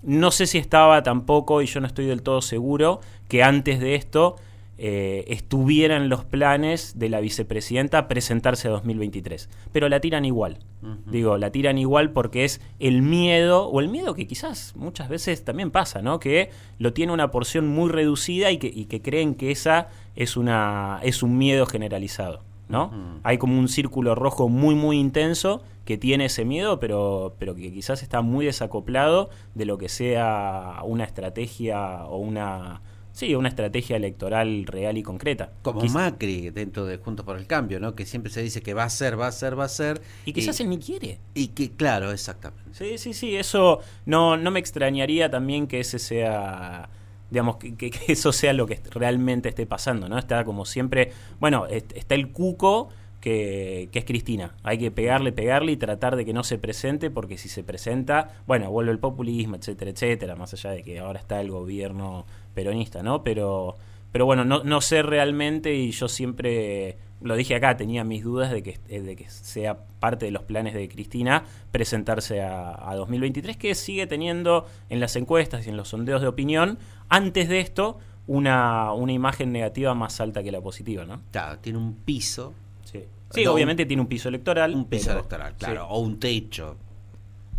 No 0.03 0.31
sé 0.31 0.47
si 0.47 0.57
estaba 0.57 1.03
tampoco, 1.03 1.61
y 1.61 1.67
yo 1.67 1.79
no 1.79 1.87
estoy 1.87 2.05
del 2.05 2.23
todo 2.23 2.41
seguro, 2.41 2.99
que 3.27 3.43
antes 3.43 3.79
de 3.79 3.95
esto 3.95 4.35
eh, 4.77 5.25
estuvieran 5.27 6.09
los 6.09 6.25
planes 6.25 6.97
de 6.97 7.09
la 7.09 7.19
vicepresidenta 7.19 8.07
presentarse 8.07 8.67
a 8.67 8.71
2023. 8.71 9.49
Pero 9.71 9.89
la 9.89 9.99
tiran 9.99 10.25
igual. 10.25 10.59
Digo, 11.05 11.37
la 11.37 11.51
tiran 11.51 11.77
igual 11.77 12.11
porque 12.11 12.43
es 12.43 12.59
el 12.79 13.03
miedo, 13.03 13.67
o 13.67 13.79
el 13.79 13.89
miedo 13.89 14.15
que 14.15 14.25
quizás 14.25 14.73
muchas 14.75 15.09
veces 15.09 15.45
también 15.45 15.69
pasa, 15.69 16.01
¿no? 16.01 16.19
Que 16.19 16.49
lo 16.79 16.91
tiene 16.93 17.13
una 17.13 17.29
porción 17.29 17.67
muy 17.67 17.91
reducida 17.91 18.49
y 18.49 18.57
que, 18.57 18.67
y 18.73 18.85
que 18.85 19.03
creen 19.03 19.35
que 19.35 19.51
esa 19.51 19.89
es, 20.15 20.37
una, 20.37 20.99
es 21.03 21.21
un 21.21 21.37
miedo 21.37 21.67
generalizado. 21.67 22.41
¿no? 22.71 23.19
Hay 23.23 23.37
como 23.37 23.59
un 23.59 23.67
círculo 23.67 24.15
rojo 24.15 24.47
muy, 24.47 24.75
muy 24.75 24.97
intenso 24.97 25.61
que 25.83 25.97
tiene 25.97 26.25
ese 26.25 26.45
miedo, 26.45 26.79
pero, 26.79 27.35
pero 27.37 27.53
que 27.53 27.71
quizás 27.71 28.01
está 28.01 28.21
muy 28.21 28.45
desacoplado 28.45 29.29
de 29.55 29.65
lo 29.65 29.77
que 29.77 29.89
sea 29.89 30.77
una 30.85 31.03
estrategia 31.03 32.05
o 32.05 32.17
una 32.17 32.81
Sí, 33.13 33.35
una 33.35 33.49
estrategia 33.49 33.97
electoral 33.97 34.65
real 34.65 34.97
y 34.97 35.03
concreta. 35.03 35.51
Como 35.61 35.81
Macri 35.81 36.49
dentro 36.49 36.85
de 36.85 36.97
Juntos 36.97 37.25
por 37.25 37.37
el 37.37 37.47
Cambio, 37.47 37.79
¿no? 37.79 37.93
Que 37.95 38.05
siempre 38.05 38.31
se 38.31 38.41
dice 38.41 38.61
que 38.61 38.73
va 38.73 38.83
a 38.83 38.89
ser, 38.89 39.19
va 39.19 39.27
a 39.27 39.31
ser, 39.31 39.59
va 39.59 39.65
a 39.65 39.69
ser. 39.69 40.01
Y 40.25 40.33
quizás 40.33 40.59
él 40.59 40.69
ni 40.69 40.77
quiere. 40.77 41.19
Y 41.33 41.49
que, 41.49 41.71
claro, 41.71 42.11
exactamente. 42.11 42.71
Sí, 42.73 42.97
sí, 42.97 43.13
sí, 43.13 43.35
eso 43.35 43.79
no, 44.05 44.37
no 44.37 44.51
me 44.51 44.59
extrañaría 44.59 45.29
también 45.29 45.67
que 45.67 45.81
ese 45.81 45.99
sea 45.99 46.89
digamos, 47.31 47.57
que, 47.57 47.91
eso 48.07 48.31
sea 48.31 48.53
lo 48.53 48.67
que 48.67 48.79
realmente 48.91 49.49
esté 49.49 49.65
pasando, 49.65 50.07
¿no? 50.07 50.19
Está 50.19 50.45
como 50.45 50.65
siempre, 50.65 51.11
bueno, 51.39 51.65
está 51.67 52.13
el 52.13 52.31
cuco 52.31 52.89
que, 53.21 53.89
es 53.91 54.05
Cristina. 54.05 54.53
Hay 54.63 54.77
que 54.77 54.91
pegarle, 54.91 55.31
pegarle 55.31 55.71
y 55.71 55.77
tratar 55.77 56.15
de 56.15 56.25
que 56.25 56.33
no 56.33 56.43
se 56.43 56.57
presente, 56.57 57.09
porque 57.09 57.37
si 57.37 57.47
se 57.47 57.63
presenta, 57.63 58.41
bueno, 58.45 58.69
vuelve 58.69 58.91
el 58.91 58.99
populismo, 58.99 59.55
etcétera, 59.55 59.91
etcétera, 59.91 60.35
más 60.35 60.53
allá 60.53 60.71
de 60.71 60.83
que 60.83 60.99
ahora 60.99 61.19
está 61.19 61.39
el 61.39 61.49
gobierno 61.49 62.25
peronista, 62.53 63.03
¿no? 63.03 63.23
Pero, 63.23 63.77
pero 64.11 64.25
bueno, 64.25 64.45
no, 64.45 64.63
no 64.63 64.81
sé 64.81 65.01
realmente 65.01 65.73
y 65.73 65.91
yo 65.91 66.07
siempre 66.07 66.97
lo 67.21 67.35
dije 67.35 67.55
acá, 67.55 67.77
tenía 67.77 68.03
mis 68.03 68.23
dudas 68.23 68.51
de 68.51 68.63
que, 68.63 68.79
eh, 68.89 69.01
de 69.01 69.15
que 69.15 69.29
sea 69.29 69.77
parte 69.99 70.25
de 70.25 70.31
los 70.31 70.43
planes 70.43 70.73
de 70.73 70.89
Cristina 70.89 71.43
presentarse 71.71 72.41
a, 72.41 72.89
a, 72.89 72.95
2023, 72.95 73.57
que 73.57 73.75
sigue 73.75 74.07
teniendo 74.07 74.65
en 74.89 74.99
las 74.99 75.15
encuestas 75.15 75.65
y 75.67 75.69
en 75.69 75.77
los 75.77 75.89
sondeos 75.89 76.21
de 76.21 76.27
opinión, 76.27 76.79
antes 77.09 77.47
de 77.47 77.59
esto, 77.59 77.99
una, 78.27 78.93
una 78.93 79.11
imagen 79.11 79.51
negativa 79.51 79.93
más 79.93 80.19
alta 80.19 80.41
que 80.43 80.51
la 80.51 80.61
positiva, 80.61 81.05
¿no? 81.05 81.21
Claro, 81.31 81.59
tiene 81.59 81.77
un 81.77 81.95
piso. 81.95 82.53
Sí, 82.83 83.03
sí 83.29 83.45
obviamente 83.45 83.85
tiene 83.85 84.01
un 84.01 84.07
piso 84.07 84.29
electoral. 84.29 84.73
Un 84.73 84.85
piso 84.85 85.11
electoral, 85.11 85.55
claro, 85.57 85.87
o 85.87 85.99
un 85.99 86.19
techo. 86.19 86.77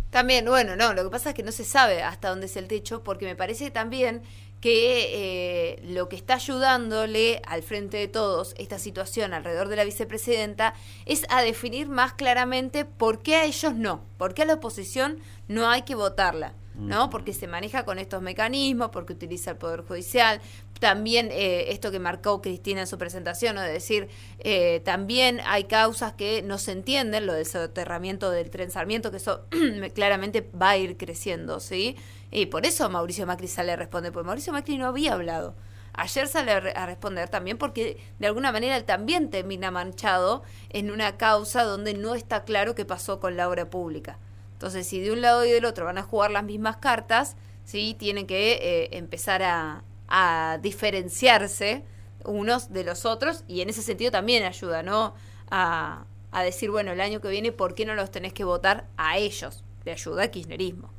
También, 0.09 0.45
bueno, 0.45 0.75
no, 0.75 0.93
lo 0.93 1.03
que 1.03 1.09
pasa 1.09 1.29
es 1.29 1.35
que 1.35 1.41
no 1.41 1.51
se 1.51 1.63
sabe 1.63 2.03
hasta 2.03 2.29
dónde 2.29 2.45
es 2.45 2.55
el 2.55 2.67
techo, 2.67 3.03
porque 3.03 3.25
me 3.25 3.35
parece 3.35 3.71
también 3.71 4.21
que 4.63 5.73
eh, 5.73 5.81
lo 5.83 6.07
que 6.07 6.15
está 6.15 6.35
ayudándole 6.35 7.41
al 7.45 7.63
frente 7.63 7.97
de 7.97 8.07
todos 8.07 8.55
esta 8.57 8.79
situación 8.79 9.33
alrededor 9.33 9.67
de 9.67 9.75
la 9.75 9.83
vicepresidenta 9.83 10.73
es 11.05 11.25
a 11.27 11.41
definir 11.41 11.89
más 11.89 12.13
claramente 12.13 12.85
por 12.85 13.21
qué 13.21 13.35
a 13.35 13.43
ellos 13.43 13.75
no, 13.75 14.05
por 14.17 14.33
qué 14.33 14.43
a 14.43 14.45
la 14.45 14.53
oposición 14.53 15.19
no 15.49 15.67
hay 15.67 15.81
que 15.81 15.95
votarla. 15.95 16.53
¿no? 16.75 17.11
Porque 17.11 17.33
se 17.33 17.45
maneja 17.45 17.85
con 17.85 17.99
estos 17.99 18.23
mecanismos, 18.23 18.89
porque 18.89 19.13
utiliza 19.13 19.51
el 19.51 19.57
Poder 19.57 19.81
Judicial. 19.81 20.41
También 20.83 21.29
eh, 21.31 21.71
esto 21.71 21.91
que 21.91 21.99
marcó 21.99 22.41
Cristina 22.41 22.81
en 22.81 22.87
su 22.87 22.97
presentación, 22.97 23.55
¿no? 23.55 23.61
de 23.61 23.71
decir, 23.71 24.09
eh, 24.39 24.81
también 24.83 25.39
hay 25.45 25.63
causas 25.63 26.11
que 26.11 26.41
no 26.41 26.57
se 26.57 26.73
entienden, 26.73 27.25
lo 27.25 27.31
del 27.31 27.45
soterramiento 27.45 28.29
del 28.31 28.49
tren 28.49 28.69
Sarmiento, 28.69 29.09
que 29.09 29.15
eso 29.15 29.45
claramente 29.95 30.45
va 30.61 30.71
a 30.71 30.77
ir 30.77 30.97
creciendo, 30.97 31.61
¿sí? 31.61 31.95
Y 32.31 32.47
por 32.47 32.65
eso 32.65 32.89
Mauricio 32.89 33.25
Macri 33.25 33.47
sale 33.47 33.71
a 33.71 33.77
responder, 33.77 34.11
porque 34.11 34.25
Mauricio 34.25 34.51
Macri 34.51 34.77
no 34.77 34.87
había 34.87 35.13
hablado. 35.13 35.55
Ayer 35.93 36.27
sale 36.27 36.51
a, 36.51 36.85
responder 36.85 37.29
también 37.29 37.57
porque 37.57 37.97
de 38.19 38.27
alguna 38.27 38.51
manera 38.51 38.75
él 38.75 38.83
también 38.83 39.29
termina 39.29 39.71
manchado 39.71 40.43
en 40.69 40.91
una 40.91 41.15
causa 41.15 41.63
donde 41.63 41.93
no 41.93 42.13
está 42.13 42.43
claro 42.43 42.75
qué 42.75 42.83
pasó 42.83 43.21
con 43.21 43.37
la 43.37 43.47
obra 43.47 43.69
pública. 43.69 44.19
Entonces, 44.51 44.85
si 44.85 44.99
de 44.99 45.13
un 45.13 45.21
lado 45.21 45.45
y 45.45 45.49
del 45.51 45.63
otro 45.63 45.85
van 45.85 45.97
a 45.97 46.03
jugar 46.03 46.31
las 46.31 46.43
mismas 46.43 46.75
cartas, 46.75 47.37
sí 47.63 47.95
tienen 47.97 48.27
que 48.27 48.59
eh, 48.61 48.97
empezar 48.97 49.43
a, 49.43 49.85
a, 50.07 50.59
diferenciarse 50.61 51.83
unos 52.25 52.71
de 52.71 52.83
los 52.83 53.05
otros 53.05 53.43
y 53.47 53.61
en 53.61 53.69
ese 53.69 53.81
sentido 53.81 54.11
también 54.11 54.43
ayuda, 54.43 54.83
¿no? 54.83 55.13
A, 55.51 56.05
a 56.31 56.43
decir, 56.43 56.71
bueno, 56.71 56.91
el 56.91 57.01
año 57.01 57.21
que 57.21 57.29
viene, 57.29 57.51
¿por 57.51 57.75
qué 57.75 57.85
no 57.85 57.95
los 57.95 58.11
tenés 58.11 58.33
que 58.33 58.43
votar 58.43 58.87
a 58.97 59.17
ellos? 59.17 59.63
Le 59.85 59.91
ayuda 59.91 60.23
a 60.23 60.27
kirchnerismo. 60.29 60.89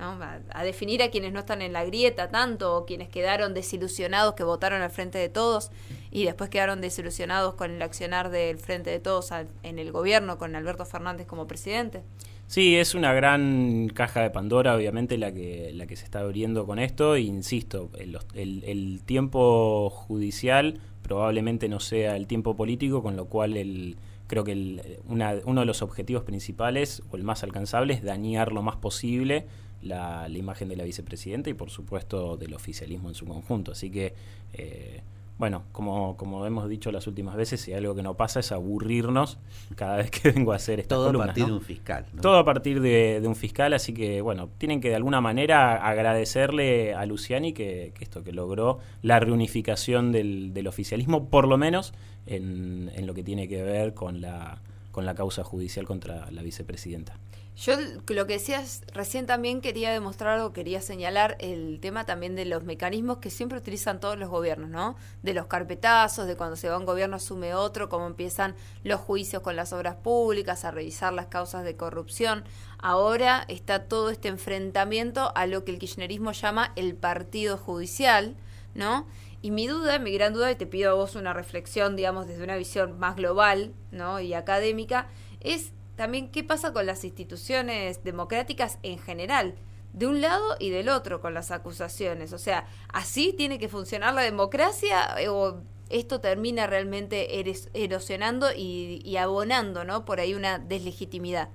A, 0.00 0.62
definir 0.62 1.02
a 1.02 1.10
quienes 1.10 1.32
no 1.32 1.40
están 1.40 1.60
en 1.60 1.72
la 1.72 1.84
grieta 1.84 2.28
tanto 2.28 2.76
o 2.76 2.86
quienes 2.86 3.08
quedaron 3.08 3.52
desilusionados 3.52 4.34
que 4.34 4.44
votaron 4.44 4.80
al 4.80 4.92
frente 4.92 5.18
de 5.18 5.28
todos 5.28 5.72
y 6.12 6.24
después 6.24 6.50
quedaron 6.50 6.80
desilusionados 6.80 7.54
con 7.54 7.72
el 7.72 7.82
accionar 7.82 8.30
del 8.30 8.58
frente 8.58 8.90
de 8.90 9.00
todos 9.00 9.32
en 9.32 9.78
el 9.80 9.90
gobierno 9.90 10.38
con 10.38 10.54
Alberto 10.54 10.84
Fernández 10.84 11.26
como 11.26 11.48
presidente. 11.48 12.04
Sí, 12.48 12.76
es 12.76 12.94
una 12.94 13.12
gran 13.12 13.88
caja 13.92 14.22
de 14.22 14.30
Pandora, 14.30 14.74
obviamente, 14.74 15.18
la 15.18 15.32
que, 15.32 15.70
la 15.74 15.86
que 15.86 15.96
se 15.96 16.04
está 16.04 16.20
abriendo 16.20 16.64
con 16.64 16.78
esto. 16.78 17.14
E 17.14 17.20
insisto, 17.20 17.90
el, 17.98 18.18
el, 18.34 19.02
tiempo 19.04 19.90
judicial 19.90 20.80
probablemente 21.02 21.68
no 21.68 21.78
sea 21.78 22.16
el 22.16 22.26
tiempo 22.26 22.56
político, 22.56 23.02
con 23.02 23.16
lo 23.16 23.26
cual 23.26 23.58
el, 23.58 23.96
creo 24.26 24.44
que 24.44 24.98
uno 25.06 25.60
de 25.60 25.66
los 25.66 25.82
objetivos 25.82 26.22
principales 26.22 27.02
o 27.10 27.16
el 27.16 27.22
más 27.22 27.42
alcanzable 27.42 27.92
es 27.92 28.02
dañar 28.02 28.50
lo 28.52 28.62
más 28.62 28.76
posible 28.76 29.46
la, 29.82 30.26
imagen 30.30 30.70
de 30.70 30.76
la 30.76 30.84
vicepresidenta 30.84 31.50
y 31.50 31.54
por 31.54 31.68
supuesto 31.68 32.38
del 32.38 32.54
oficialismo 32.54 33.10
en 33.10 33.14
su 33.14 33.26
conjunto. 33.26 33.72
Así 33.72 33.90
que, 33.90 34.14
eh, 34.54 35.02
bueno, 35.38 35.62
como, 35.70 36.16
como 36.16 36.44
hemos 36.46 36.68
dicho 36.68 36.90
las 36.90 37.06
últimas 37.06 37.36
veces, 37.36 37.60
si 37.60 37.72
algo 37.72 37.94
que 37.94 38.02
no 38.02 38.14
pasa 38.14 38.40
es 38.40 38.50
aburrirnos 38.50 39.38
cada 39.76 39.96
vez 39.98 40.10
que 40.10 40.30
vengo 40.32 40.52
a 40.52 40.56
hacer 40.56 40.80
esta 40.80 40.96
Todo 40.96 41.10
a 41.10 41.12
partir 41.12 41.46
de 41.46 41.52
un 41.52 41.60
fiscal. 41.60 42.06
Todo 42.20 42.38
a 42.38 42.44
partir 42.44 42.80
de, 42.80 43.22
un 43.24 43.36
fiscal, 43.36 43.72
así 43.72 43.94
que, 43.94 44.20
bueno, 44.20 44.48
tienen 44.58 44.80
que 44.80 44.88
de 44.88 44.96
alguna 44.96 45.20
manera 45.20 45.76
agradecerle 45.76 46.92
a 46.94 47.06
Luciani 47.06 47.52
que, 47.52 47.92
esto, 48.00 48.24
que 48.24 48.32
logró 48.32 48.80
la 49.02 49.20
reunificación 49.20 50.10
del, 50.10 50.52
del 50.52 50.66
oficialismo, 50.66 51.28
por 51.28 51.46
lo 51.46 51.56
menos 51.56 51.94
en, 52.26 52.90
en 52.94 53.06
lo 53.06 53.14
que 53.14 53.22
tiene 53.22 53.46
que 53.46 53.62
ver 53.62 53.94
con 53.94 54.20
la, 54.20 54.58
con 54.90 55.06
la 55.06 55.14
causa 55.14 55.44
judicial 55.44 55.86
contra 55.86 56.28
la 56.32 56.42
vicepresidenta. 56.42 57.16
Yo 57.58 57.74
lo 58.10 58.26
que 58.28 58.34
decías 58.34 58.82
recién 58.94 59.26
también 59.26 59.60
quería 59.60 59.90
demostrar 59.90 60.38
o 60.38 60.52
quería 60.52 60.80
señalar 60.80 61.36
el 61.40 61.80
tema 61.80 62.04
también 62.06 62.36
de 62.36 62.44
los 62.44 62.62
mecanismos 62.62 63.18
que 63.18 63.30
siempre 63.30 63.58
utilizan 63.58 63.98
todos 63.98 64.16
los 64.16 64.30
gobiernos, 64.30 64.70
¿no? 64.70 64.94
De 65.24 65.34
los 65.34 65.46
carpetazos, 65.46 66.28
de 66.28 66.36
cuando 66.36 66.54
se 66.54 66.68
va 66.68 66.78
un 66.78 66.86
gobierno 66.86 67.16
asume 67.16 67.54
otro, 67.54 67.88
cómo 67.88 68.06
empiezan 68.06 68.54
los 68.84 69.00
juicios 69.00 69.42
con 69.42 69.56
las 69.56 69.72
obras 69.72 69.96
públicas, 69.96 70.64
a 70.64 70.70
revisar 70.70 71.12
las 71.12 71.26
causas 71.26 71.64
de 71.64 71.74
corrupción. 71.74 72.44
Ahora 72.78 73.44
está 73.48 73.88
todo 73.88 74.10
este 74.10 74.28
enfrentamiento 74.28 75.32
a 75.34 75.46
lo 75.46 75.64
que 75.64 75.72
el 75.72 75.80
kirchnerismo 75.80 76.30
llama 76.30 76.72
el 76.76 76.94
partido 76.94 77.56
judicial, 77.56 78.36
¿no? 78.76 79.08
Y 79.42 79.50
mi 79.50 79.66
duda, 79.66 79.98
mi 79.98 80.12
gran 80.12 80.32
duda, 80.32 80.52
y 80.52 80.54
te 80.54 80.66
pido 80.66 80.92
a 80.92 80.94
vos 80.94 81.16
una 81.16 81.32
reflexión, 81.32 81.96
digamos, 81.96 82.28
desde 82.28 82.44
una 82.44 82.56
visión 82.56 83.00
más 83.00 83.16
global, 83.16 83.72
¿no? 83.90 84.20
Y 84.20 84.34
académica, 84.34 85.08
es 85.40 85.72
también 85.98 86.28
qué 86.28 86.44
pasa 86.44 86.72
con 86.72 86.86
las 86.86 87.02
instituciones 87.02 88.04
democráticas 88.04 88.78
en 88.84 89.00
general, 89.00 89.56
de 89.92 90.06
un 90.06 90.20
lado 90.20 90.54
y 90.60 90.70
del 90.70 90.90
otro 90.90 91.20
con 91.20 91.34
las 91.34 91.50
acusaciones. 91.50 92.32
O 92.32 92.38
sea, 92.38 92.68
¿así 92.92 93.34
tiene 93.36 93.58
que 93.58 93.68
funcionar 93.68 94.14
la 94.14 94.22
democracia 94.22 95.16
o 95.28 95.56
esto 95.90 96.20
termina 96.20 96.68
realmente 96.68 97.42
erosionando 97.74 98.46
y, 98.56 99.16
abonando, 99.16 99.82
¿no? 99.82 100.04
Por 100.04 100.20
ahí 100.20 100.34
una 100.34 100.60
deslegitimidad. 100.60 101.48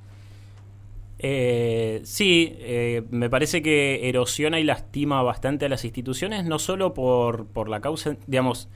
Eh, 1.19 2.01
sí, 2.03 2.57
eh, 2.59 3.03
me 3.11 3.29
parece 3.29 3.61
que 3.61 4.09
erosiona 4.09 4.59
y 4.59 4.65
lastima 4.65 5.23
bastante 5.23 5.67
a 5.67 5.69
las 5.69 5.85
instituciones, 5.85 6.43
no 6.43 6.59
solo 6.59 6.93
por, 6.93 7.45
por 7.47 7.69
la 7.69 7.79
causa, 7.79 8.17
digamos, 8.27 8.67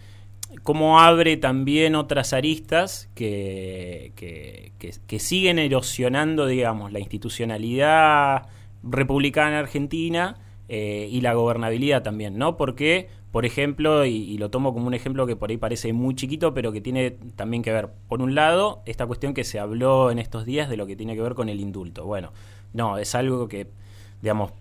cómo 0.64 1.00
abre 1.00 1.38
también 1.38 1.96
otras 1.96 2.34
aristas 2.34 3.10
que, 3.16 4.12
que, 4.16 5.20
siguen 5.20 5.60
erosionando, 5.60 6.46
digamos, 6.46 6.92
la 6.92 7.00
institucionalidad 7.00 8.48
republicana 8.84 9.60
argentina 9.60 10.38
eh, 10.70 11.08
y 11.12 11.22
la 11.22 11.34
gobernabilidad 11.34 12.04
también, 12.04 12.38
¿no? 12.38 12.58
Porque, 12.58 13.10
por 13.32 13.46
ejemplo, 13.46 14.06
y, 14.06 14.38
lo 14.38 14.50
tomo 14.50 14.74
como 14.74 14.88
un 14.88 14.94
ejemplo 14.94 15.26
que 15.26 15.36
por 15.36 15.50
ahí 15.50 15.58
parece 15.58 15.94
muy 15.94 16.16
chiquito, 16.16 16.54
pero 16.54 16.72
que 16.72 16.82
tiene 16.82 17.12
también 17.36 17.64
que 17.64 17.72
ver, 17.72 17.90
por 18.08 18.22
un 18.22 18.36
lado, 18.36 18.82
esta 18.86 19.06
cuestión 19.06 19.34
que 19.34 19.44
se 19.44 19.60
habló 19.60 20.12
en 20.12 20.20
estos 20.20 20.46
días 20.46 20.70
de 20.70 20.78
lo 20.78 20.86
que 20.86 20.96
tiene 20.96 21.16
que 21.16 21.22
ver 21.22 21.34
con 21.34 21.50
el 21.50 21.60
indulto. 21.60 22.06
Bueno, 22.06 22.32
no, 22.74 22.98
es 22.98 23.16
algo 23.16 23.48
que, 23.48 23.68
digamos, 24.22 24.52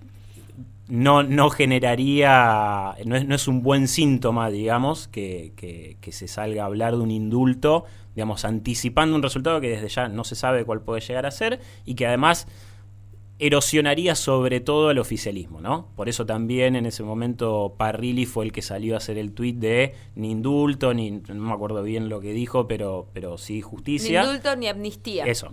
no, 0.88 1.22
no 1.22 1.50
generaría, 1.50 2.94
no 3.04 3.16
es, 3.16 3.26
no 3.26 3.34
es 3.34 3.48
un 3.48 3.62
buen 3.62 3.88
síntoma, 3.88 4.50
digamos, 4.50 5.08
que, 5.08 5.52
que, 5.56 6.12
se 6.12 6.28
salga 6.28 6.62
a 6.62 6.66
hablar 6.66 6.96
de 6.96 7.02
un 7.02 7.10
indulto, 7.10 7.84
digamos, 8.14 8.44
anticipando 8.44 9.16
un 9.16 9.22
resultado 9.22 9.60
que 9.60 9.68
desde 9.68 9.88
ya 9.88 10.08
no 10.08 10.24
se 10.24 10.36
sabe 10.36 10.64
cuál 10.64 10.82
puede 10.82 11.00
llegar 11.00 11.26
a 11.26 11.30
ser 11.30 11.60
y 11.84 11.94
que 11.94 12.06
además 12.06 12.46
erosionaría 13.38 14.14
sobre 14.14 14.60
todo 14.60 14.90
el 14.90 14.98
oficialismo, 14.98 15.60
¿no? 15.60 15.88
Por 15.94 16.08
eso 16.08 16.24
también 16.24 16.74
en 16.74 16.86
ese 16.86 17.02
momento 17.02 17.74
Parrilli 17.76 18.24
fue 18.24 18.46
el 18.46 18.52
que 18.52 18.62
salió 18.62 18.94
a 18.94 18.96
hacer 18.96 19.18
el 19.18 19.32
tuit 19.32 19.56
de 19.56 19.94
ni 20.14 20.30
indulto, 20.30 20.94
ni 20.94 21.10
no 21.10 21.34
me 21.34 21.52
acuerdo 21.52 21.82
bien 21.82 22.08
lo 22.08 22.20
que 22.20 22.32
dijo, 22.32 22.66
pero, 22.66 23.08
pero 23.12 23.36
sí 23.36 23.60
justicia. 23.60 24.22
Ni 24.22 24.28
indulto 24.28 24.56
ni 24.56 24.68
amnistía. 24.68 25.24
Eso, 25.24 25.50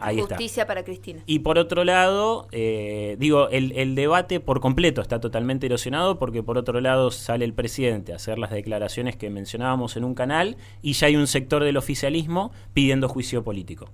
Ahí 0.00 0.20
justicia 0.20 0.66
para 0.66 0.82
Cristina. 0.84 1.22
Y 1.26 1.40
por 1.40 1.58
otro 1.58 1.84
lado, 1.84 2.48
eh, 2.52 3.16
digo, 3.18 3.48
el, 3.50 3.72
el, 3.72 3.94
debate 3.94 4.40
por 4.40 4.60
completo 4.60 5.02
está 5.02 5.20
totalmente 5.20 5.66
erosionado 5.66 6.18
porque 6.18 6.42
por 6.42 6.56
otro 6.56 6.80
lado 6.80 7.10
sale 7.10 7.44
el 7.44 7.52
presidente 7.52 8.12
a 8.12 8.16
hacer 8.16 8.38
las 8.38 8.50
declaraciones 8.50 9.16
que 9.16 9.28
mencionábamos 9.28 9.96
en 9.96 10.04
un 10.04 10.14
canal 10.14 10.56
y 10.80 10.94
ya 10.94 11.08
hay 11.08 11.16
un 11.16 11.26
sector 11.26 11.64
del 11.64 11.76
oficialismo 11.76 12.52
pidiendo 12.72 13.08
juicio 13.08 13.44
político 13.44 13.90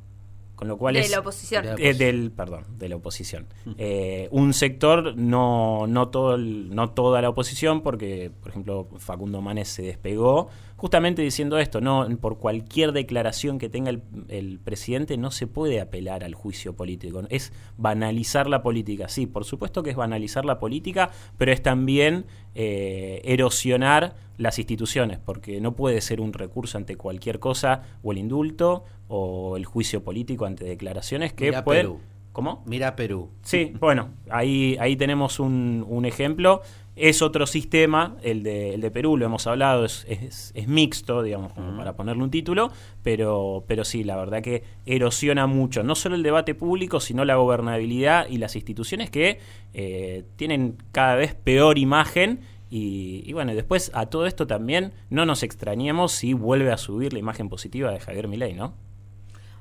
con 0.62 0.69
lo 0.69 0.78
cual 0.78 0.95
de 0.95 1.00
es... 1.00 1.11
la 1.11 1.19
oposición. 1.19 1.64
De 1.64 1.71
la 1.73 1.76
Eh, 1.90 1.95
del, 1.95 2.31
perdón, 2.31 2.64
de 2.78 2.88
la 2.88 2.95
oposición. 2.97 3.47
Eh, 3.78 4.28
un 4.31 4.52
sector, 4.54 5.16
no, 5.16 5.87
no, 5.88 6.09
todo 6.09 6.37
el- 6.37 6.73
no 6.73 6.90
toda 6.90 7.21
la 7.21 7.28
oposición, 7.31 7.81
porque, 7.83 8.31
por 8.40 8.50
ejemplo, 8.50 8.87
Facundo 8.99 9.40
Manes 9.40 9.69
se 9.69 9.83
despegó, 9.83 10.49
justamente 10.76 11.21
diciendo 11.23 11.59
esto, 11.59 11.81
no 11.81 12.07
por 12.21 12.38
cualquier 12.38 12.92
declaración 12.92 13.59
que 13.59 13.69
tenga 13.69 13.90
el, 13.90 14.02
el 14.28 14.61
presidente 14.61 15.16
no 15.16 15.31
se 15.33 15.47
puede 15.49 15.81
apelar 15.81 16.23
al 16.23 16.35
juicio 16.37 16.75
político. 16.76 17.23
Es 17.28 17.52
banalizar 17.76 18.49
la 18.49 18.62
política. 18.62 19.09
Sí, 19.09 19.26
por 19.26 19.45
supuesto 19.45 19.83
que 19.83 19.90
es 19.90 19.97
banalizar 19.97 20.45
la 20.45 20.59
política, 20.61 21.11
pero 21.38 21.52
es 21.52 21.61
también 21.62 22.25
eh, 22.54 23.21
erosionar 23.25 24.14
las 24.39 24.59
instituciones, 24.59 25.19
porque 25.19 25.61
no 25.61 25.75
puede 25.75 26.01
ser 26.01 26.21
un 26.21 26.33
recurso 26.33 26.79
ante 26.79 26.97
cualquier 26.97 27.39
cosa, 27.39 27.83
o 28.03 28.12
el 28.12 28.19
indulto, 28.19 28.85
o 29.09 29.57
el 29.57 29.65
juicio 29.65 30.03
político 30.03 30.47
ante 30.47 30.65
declaraciones 30.65 31.33
que 31.33 31.47
Mira 31.47 31.65
pueden... 31.65 31.87
Perú. 31.87 32.01
¿Cómo? 32.33 32.62
Mira 32.65 32.97
Perú. 32.97 33.29
Sí, 33.43 33.75
bueno, 33.79 34.09
ahí, 34.31 34.75
ahí 34.81 34.97
tenemos 34.97 35.39
un, 35.39 35.85
un 35.87 36.07
ejemplo. 36.07 36.62
Es 36.97 37.21
otro 37.21 37.47
sistema, 37.47 38.17
el 38.23 38.43
de, 38.43 38.73
el 38.73 38.81
de 38.81 38.91
Perú, 38.91 39.19
lo 39.19 39.27
hemos 39.27 39.47
hablado, 39.47 39.85
es, 39.85 40.07
es, 40.09 40.51
es 40.55 40.67
mixto, 40.67 41.23
digamos, 41.23 41.53
como 41.53 41.77
para 41.77 41.95
ponerle 41.95 42.23
un 42.23 42.31
título, 42.31 42.71
pero, 43.03 43.65
pero 43.67 43.85
sí, 43.85 44.03
la 44.03 44.17
verdad 44.17 44.41
que 44.41 44.62
erosiona 44.87 45.47
mucho, 45.47 45.83
no 45.83 45.95
solo 45.95 46.15
el 46.15 46.23
debate 46.23 46.55
público, 46.55 47.01
sino 47.01 47.27
la 47.27 47.37
gobernabilidad 47.37 48.27
y 48.29 48.39
las 48.39 48.57
instituciones 48.57 49.11
que 49.11 49.39
eh, 49.75 50.25
tienen 50.37 50.79
cada 50.91 51.17
vez 51.17 51.35
peor 51.35 51.77
imagen. 51.77 52.41
Y, 52.75 53.23
y 53.26 53.35
bueno, 53.35 53.55
después 53.55 53.91
a 53.93 54.07
todo 54.07 54.25
esto 54.25 54.47
también 54.47 54.95
no 55.11 55.26
nos 55.26 55.43
extrañemos 55.43 56.12
si 56.12 56.33
vuelve 56.33 56.73
a 56.73 56.79
subir 56.79 57.12
la 57.12 57.19
imagen 57.19 57.50
positiva 57.50 57.91
de 57.91 58.00
Javier 58.00 58.29
Milei, 58.29 58.55
¿no? 58.55 58.73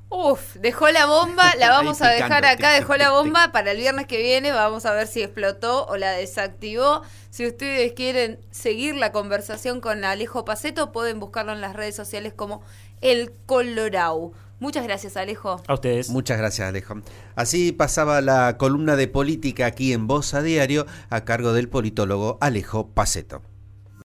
Uf, 0.07 0.55
dejó 0.55 0.89
la 0.91 1.05
bomba, 1.07 1.53
la 1.59 1.69
vamos 1.71 2.01
a 2.01 2.07
dejar 2.07 2.45
acá, 2.45 2.71
dejó 2.71 2.95
la 2.95 3.11
bomba 3.11 3.51
para 3.51 3.71
el 3.71 3.77
viernes 3.79 4.07
que 4.07 4.21
viene, 4.21 4.53
vamos 4.53 4.85
a 4.85 4.93
ver 4.93 5.07
si 5.07 5.21
explotó 5.21 5.85
o 5.87 5.97
la 5.97 6.11
desactivó. 6.11 7.01
Si 7.31 7.45
ustedes 7.45 7.91
quieren 7.91 8.39
seguir 8.49 8.95
la 8.95 9.11
conversación 9.11 9.81
con 9.81 10.05
Alejo 10.05 10.45
Paceto, 10.45 10.93
pueden 10.93 11.19
buscarlo 11.19 11.51
en 11.51 11.59
las 11.59 11.75
redes 11.75 11.97
sociales 11.97 12.31
como 12.33 12.61
El 13.01 13.33
Colorau. 13.45 14.31
Muchas 14.61 14.83
gracias, 14.83 15.17
Alejo. 15.17 15.59
A 15.67 15.73
ustedes. 15.73 16.09
Muchas 16.11 16.37
gracias, 16.37 16.69
Alejo. 16.69 17.01
Así 17.35 17.71
pasaba 17.71 18.21
la 18.21 18.59
columna 18.59 18.95
de 18.95 19.07
política 19.07 19.65
aquí 19.65 19.91
en 19.91 20.05
Voz 20.05 20.35
a 20.35 20.43
Diario 20.43 20.85
a 21.09 21.25
cargo 21.25 21.51
del 21.53 21.67
politólogo 21.67 22.37
Alejo 22.41 22.87
Paceto. 22.87 23.41